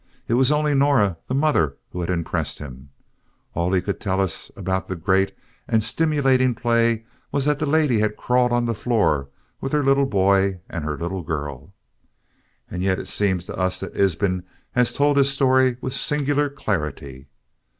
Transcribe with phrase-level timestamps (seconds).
[0.27, 2.89] It was only Nora, the mother, who had impressed him.
[3.53, 7.99] All he could tell us about the great and stimulating play was that the lady
[7.99, 9.29] had crawled on the floor
[9.59, 11.75] with her little boy and her little girl.
[12.67, 17.27] And yet it seems to us that Ibsen has told his story with singular clarity.